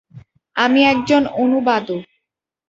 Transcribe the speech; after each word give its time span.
আমি 0.55 0.81
একজন 0.83 1.23
অনুবাদক। 1.35 2.01